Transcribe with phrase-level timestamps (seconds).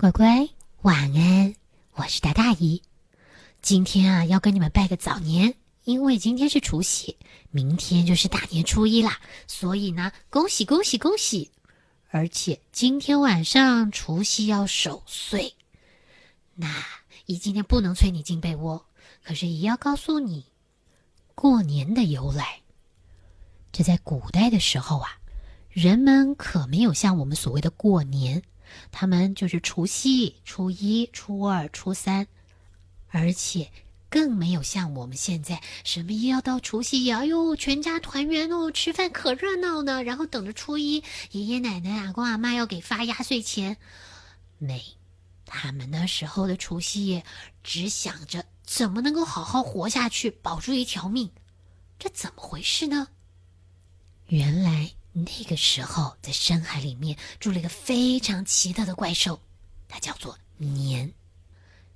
[0.00, 0.48] 乖乖，
[0.80, 1.54] 晚安！
[1.92, 2.80] 我是大大姨。
[3.60, 7.18] 今天啊，要跟你们拜个早年，因为今天是除夕，
[7.50, 9.20] 明天就是大年初一啦。
[9.46, 11.50] 所以呢，恭喜恭喜恭喜！
[12.08, 15.54] 而且今天晚上除夕要守岁，
[16.54, 16.66] 那
[17.26, 18.86] 姨今天不能催你进被窝，
[19.22, 20.46] 可是姨要告诉你
[21.34, 22.62] 过年的由来。
[23.70, 25.18] 这在古代的时候啊，
[25.68, 28.42] 人们可没有像我们所谓的过年。
[28.90, 32.26] 他们就是除夕、初一、初二、初三，
[33.08, 33.70] 而且
[34.08, 40.02] 更没有像我们现在什么要到除夕呀，哎呦，全家团圆哦，吃饭可热闹呢。
[40.02, 43.76] 然后等着初一，爷爷奶奶、阿公阿妈要给发压岁钱。
[44.58, 44.82] 没，
[45.46, 47.24] 他们那时候的除夕夜，
[47.62, 51.30] 只想着怎么能够好好活下去，保住一条命。
[51.98, 53.08] 这怎么回事呢？
[54.26, 54.92] 原来。
[55.12, 59.40] 那个时候，在深海里面住了一个非常奇特的怪兽，
[59.88, 61.12] 它叫做年。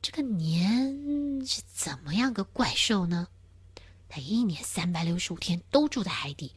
[0.00, 3.26] 这个年是怎么样个怪兽呢？
[4.08, 6.52] 它一年三百六十五天都住在海底，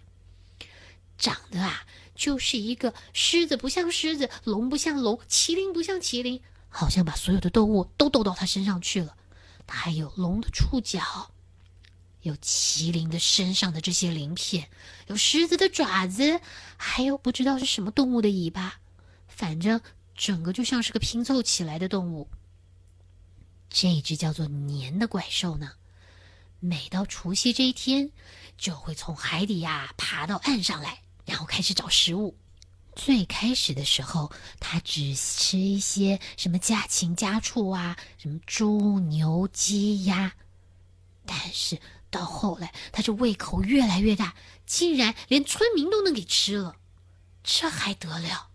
[1.17, 9.15] 长得啊就是一个狮子不像狮子，龙不像龙，麒麟不像麒麟，好像把所有的动物都斗到它身上去了。
[9.65, 11.30] 它还有龙的触角。
[12.23, 14.69] 有麒麟的身上的这些鳞片，
[15.07, 16.39] 有狮子的爪子，
[16.77, 18.79] 还有不知道是什么动物的尾巴，
[19.27, 19.81] 反正
[20.15, 22.29] 整个就像是个拼凑起来的动物。
[23.69, 25.71] 这只叫做年的怪兽呢，
[26.59, 28.11] 每到除夕这一天，
[28.55, 32.37] 就会从海底呀爬到岸上来，然后开始找食物。
[32.95, 40.33] 最开始的时候，它只吃一些什么家禽家畜啊，什么猪牛鸡鸭，
[41.25, 41.79] 但是。
[42.11, 44.35] 到后来，他这胃口越来越大，
[44.67, 46.75] 竟然连村民都能给吃了，
[47.41, 48.49] 这还得了？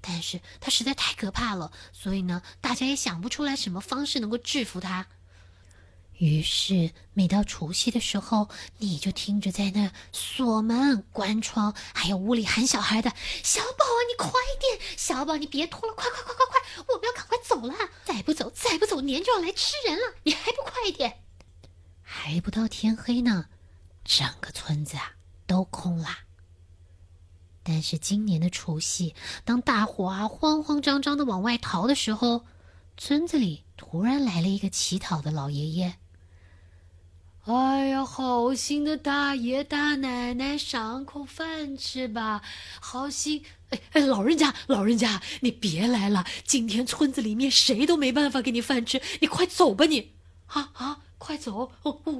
[0.00, 5.06] 但是他实在太可怕了，所以呢，大家也想不出来什么方式能够制服他。
[6.18, 13.12] 于是，每到除夕的时候，你就听着在那锁门、关窗，还有屋里喊小孩的
[13.42, 14.80] ：“小宝啊，你快点！
[14.96, 17.74] 小宝，你别拖了，快快快快快，我们要赶快走了！
[18.04, 20.14] 再不走，再不走，年就要来吃人了！
[20.22, 21.18] 你还不快点？”
[22.14, 23.46] 还不到天黑呢，
[24.04, 25.14] 整个村子啊
[25.46, 26.18] 都空啦。
[27.62, 29.14] 但是今年的除夕，
[29.46, 32.44] 当大伙啊慌慌张张的往外逃的时候，
[32.98, 35.94] 村子里突然来了一个乞讨的老爷爷。
[37.46, 42.42] 哎呀，好心的大爷大奶奶，赏口饭吃吧！
[42.78, 50.12] 好心，哎哎，老人家老人家，你别来了，今天村子里面谁都没办法给你饭吃，你快走吧你！
[50.48, 51.00] 啊啊！
[51.22, 51.70] 快走！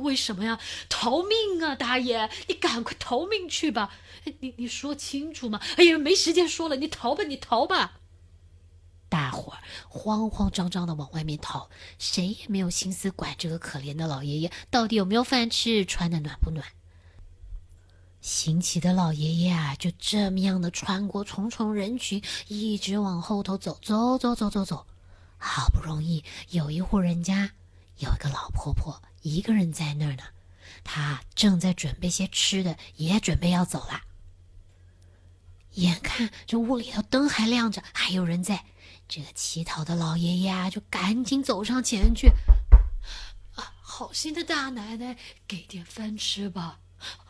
[0.05, 0.61] 为什么呀？
[0.89, 2.31] 逃命啊，大爷！
[2.47, 3.91] 你赶快逃命去吧！
[4.39, 5.61] 你你说清楚嘛！
[5.77, 7.99] 哎呀，没时间说了，你逃吧，你逃吧！
[9.09, 9.59] 大伙儿
[9.89, 11.69] 慌慌张张的往外面逃，
[11.99, 16.65] 谁也没有心思管这个可怜的老爷爷到底有没有饭吃，穿的暖不暖。
[18.21, 24.87] 行乞的老爷爷啊，就这么样的穿过重重人群，一直往后头走，走走走走走，
[25.39, 27.51] 好不容易有一户人家。
[28.03, 30.25] 有一个老婆婆一个人在那儿呢，
[30.83, 34.03] 她正在准备些吃的，也准备要走了。
[35.75, 38.65] 眼看这屋里头灯还亮着，还有人在，
[39.09, 42.29] 这个乞讨的老爷爷啊，就赶紧走上前去。
[43.55, 46.81] 啊，好心的大奶奶，给点饭吃吧！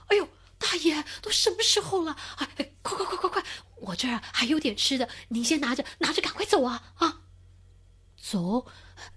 [0.09, 0.27] 哎呦，
[0.59, 2.16] 大爷，都什么时候了？
[2.37, 2.47] 哎，
[2.83, 3.44] 快快快快快，
[3.77, 7.21] 我这儿还有点吃的，您先拿着，拿着赶快走啊啊！
[8.32, 8.66] 走。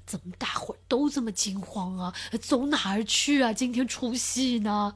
[0.06, 2.14] 怎么大伙儿都这么惊慌啊？
[2.42, 3.54] 走哪儿去啊？
[3.54, 4.96] 今天除夕呢？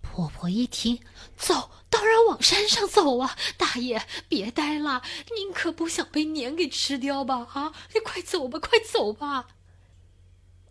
[0.00, 1.00] 婆婆一听，
[1.36, 3.36] 走，当然往山上走啊！
[3.56, 5.02] 大爷，别呆了，
[5.36, 7.46] 您可不想被年给吃掉吧？
[7.52, 9.48] 啊，你快走吧，快走吧！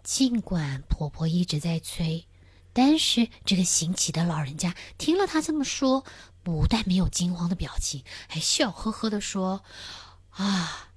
[0.03, 2.25] 尽管婆婆一直在催，
[2.73, 6.03] 但是这个行乞的老人家听了她这么说，
[6.43, 9.63] 不但没有惊慌的表情，还笑呵呵的说
[10.31, 10.89] ：“啊，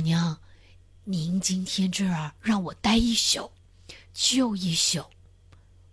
[0.00, 0.40] 娘。”
[1.04, 3.50] 您今天这儿让我待一宿，
[4.12, 5.06] 就一宿，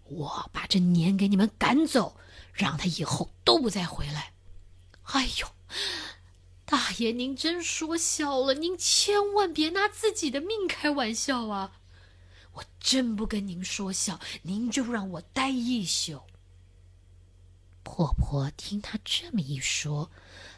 [0.04, 2.15] 我把这年给你们赶走，
[2.54, 4.33] 让他以后都不再回来。
[5.04, 5.48] 哎呦，
[6.65, 11.80] 大爷您真说笑了，您千万别拿自己的命开玩笑啊！
[12.53, 16.21] 我真不跟您说笑，您就让我待一宿。
[17.81, 20.12] 婆婆听他这么一说，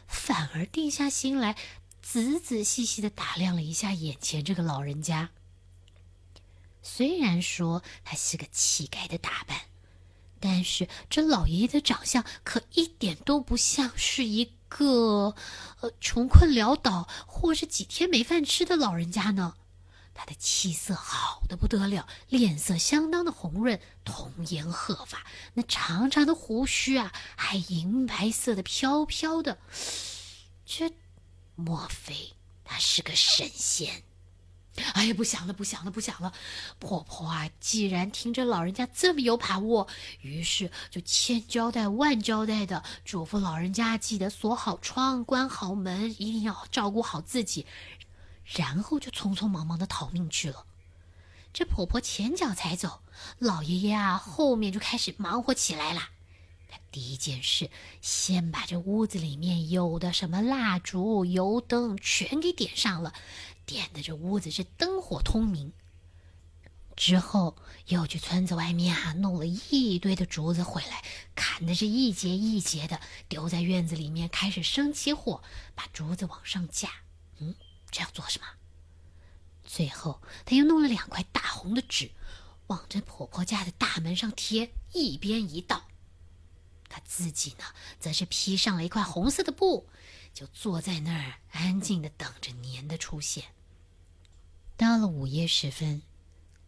[0.06, 1.56] 反而定下心来。
[2.12, 5.30] 仔仔细细的打量了一下眼前这个老人家。
[6.82, 9.60] 虽然说他是个乞丐的打扮，
[10.40, 15.36] 但是这老爷爷的长相可一点都不像是一个
[15.78, 19.54] 呃穷困潦倒或是几天没饭吃的老人家呢。
[20.12, 25.24] 他的气色好的不得了，脸色相当的红润，童颜鹤发，
[25.54, 29.58] 那长长的胡须啊，还银白色的飘飘的。
[30.66, 30.92] 这，
[31.60, 32.32] 莫非
[32.64, 34.02] 他是个神仙？
[34.94, 36.32] 哎呀，不想了，不想了，不想了！
[36.78, 39.88] 婆婆啊，既然听着老人家这么有把握，
[40.22, 47.66] 于是就千交代万交代的嘱咐老人家记得锁好窗、关好门，一定要照顾好自己。
[48.44, 50.64] 然后就匆匆忙忙的逃命去了。
[51.52, 53.02] 这婆婆前脚才走，
[53.38, 56.10] 老爷爷啊后面就开始忙活起来了。
[56.70, 57.68] 他第一件事，
[58.00, 63.12] 先把这屋子里面有的什么蜡烛、油灯全给点上了，
[63.66, 65.72] 点的这屋子是灯火通明。
[66.96, 67.56] 之后
[67.86, 71.02] 又去村子外面啊弄了一堆的竹子回来，
[71.34, 75.42] 砍的是一节一节的，丢在院子里面，开始生起火，
[75.74, 76.90] 把竹子往上架。
[77.38, 77.54] 嗯。
[77.90, 78.46] 这要做什么？
[79.64, 82.12] 最后，他又弄了两块大红的纸，
[82.68, 85.86] 往这婆婆家的大门上贴，一边一道。
[86.90, 87.64] 他自己呢，
[87.98, 89.86] 则是披上了一块红色的布，
[90.34, 93.44] 就坐在那儿，安静的等着年的出现。
[94.76, 96.02] 到了午夜时分，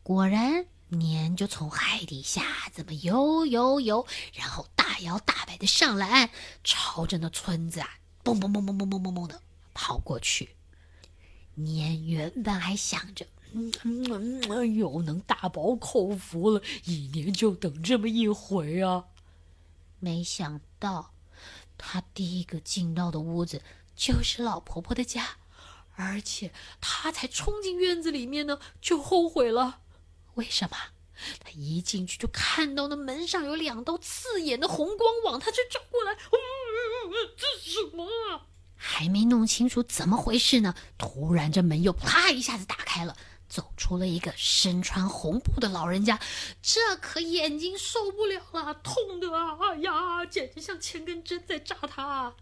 [0.03, 2.43] 果然年就从海底下
[2.75, 6.31] 这么游游游，然后大摇大摆的上了岸，
[6.63, 7.89] 朝着那村子啊，
[8.23, 9.43] 嘣嘣嘣嘣嘣嘣嘣嘣的
[9.75, 10.51] 跑过去。
[11.55, 13.73] 年原本还想着，嗯，
[14.51, 19.05] 哎呦，能大饱口福了，一年就等这么一回啊！
[20.03, 21.15] 没想到，
[21.79, 23.63] 他第一个进到的屋子
[23.95, 25.37] 就是老婆婆的家，
[25.95, 29.79] 而且他才冲进院子里面呢，就后悔了。
[30.35, 30.77] 为什么？
[31.39, 36.17] 他一进去就看到那门上有两道刺眼的红光往他这照过来，
[37.37, 38.49] 这是什么啊？
[38.75, 43.17] 还没弄清楚怎么回事呢，突然这门又啪一下子打开了，
[43.53, 46.19] 走出了一个身穿红布的老人家。
[46.63, 49.59] 这可眼睛受不了了，痛的啊！
[49.61, 52.35] 哎呀，简直像千根针在扎他。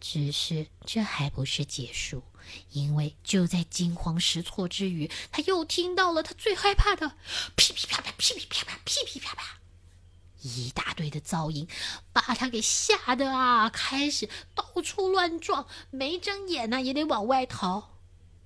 [0.00, 2.24] 只是这还不是结束，
[2.70, 7.12] 因为就在惊慌失措之余，他又听到了他最害怕的
[7.54, 9.60] 噼噼啪啪、噼噼啪啪、噼噼啪啪。
[10.40, 11.68] 一大堆的噪音，
[12.12, 18.00] 把他给吓得啊，开始到处乱撞，没睁眼呢也得往外逃。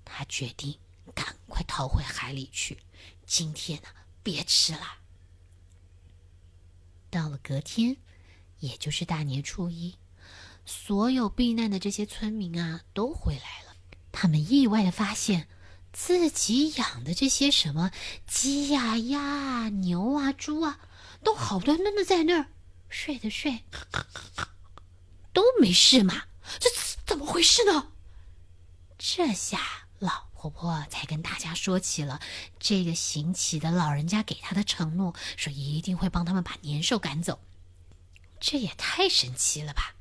[0.04, 0.78] 他决定
[1.14, 2.78] 赶快逃回海里去，
[3.26, 3.88] 今天呢
[4.22, 4.98] 别吃了。
[7.10, 7.96] 到了隔天，
[8.60, 9.96] 也就是大年初一，
[10.64, 13.76] 所有避难的这些村民啊都回来了。
[14.12, 15.48] 他们意外的发现
[15.92, 17.90] 自己养的这些什么
[18.26, 20.80] 鸡呀、鸭啊、牛啊、猪啊。
[21.22, 22.46] 都好端端的在那儿
[22.88, 23.64] 睡的睡，
[25.32, 26.26] 都没事嘛？
[26.60, 26.70] 这
[27.04, 27.90] 怎么回事呢？
[28.96, 32.20] 这下老婆婆才跟大家说起了
[32.60, 37.40] 这个行乞的老人家给她的承诺，说一定会帮他们把年兽赶走。
[38.38, 39.94] 这也太神奇了吧！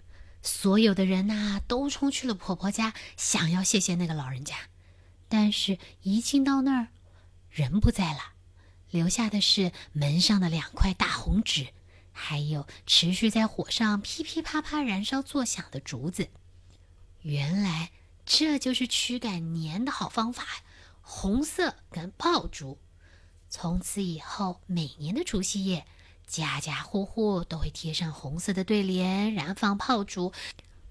[0.44, 4.56] 所有的人呐都冲去了婆婆家，想要谢谢那个老人家，
[5.30, 6.88] 但是一进到那儿，
[7.50, 8.34] 人不在了。
[8.92, 11.70] 留下的是门上的两块大红纸，
[12.12, 16.30] 还有持续在火上噼噼啪啪燃烧作响的竹子。
[17.22, 17.90] 原来
[18.26, 20.44] 这就是驱赶年的好方法——
[21.02, 22.80] 红色跟爆竹。
[23.50, 25.86] 从此以后，每年的除夕夜，
[26.28, 30.34] 家家户户都会贴上红色的对联，燃放炮竹，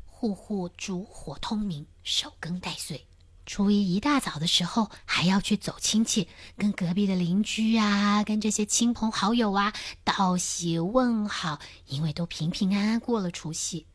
[0.07, 3.07] 户户烛火通明，守更待岁。
[3.45, 13.87] 初一一大早的时候，还要去走亲戚，跟隔壁的邻居啊，跟这些亲朋好友啊道喜问好，因为都平平安安过了除夕。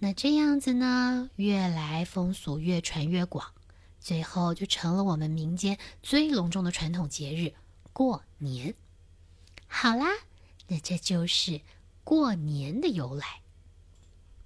[0.00, 3.52] 那这样子呢，越来风俗越传越广，
[3.98, 7.54] 最后就成了我们民间最隆重的传统节日——
[7.92, 8.74] 过年。
[9.66, 10.06] 好啦，
[10.68, 11.60] 那这就是
[12.04, 13.40] 过年的由来。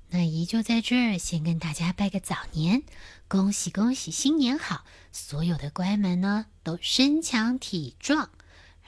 [0.09, 2.83] 那姨就在这儿先跟大家拜个早年，
[3.29, 4.85] 恭喜恭喜，新年好！
[5.11, 8.31] 所有的乖们呢都身强体壮，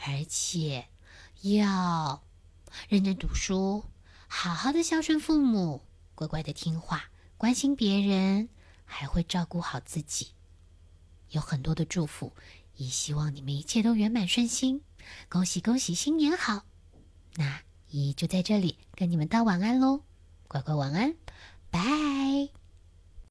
[0.04, 0.87] 而且
[1.42, 2.23] 要
[2.88, 3.85] 认真读书，
[4.28, 5.83] 好好的孝顺父母，
[6.14, 7.04] 乖乖的听话，
[7.37, 8.49] 关心别人，
[8.85, 10.28] 还会照顾好自己。
[11.30, 12.33] 有很多的祝福，
[12.76, 14.83] 也希望你们一切都圆满顺心。
[15.28, 16.64] 恭喜恭喜，新年好！
[17.37, 20.02] 那姨就在这里跟你们道晚安喽。
[20.49, 21.14] 乖乖晚安，
[21.71, 22.63] 拜。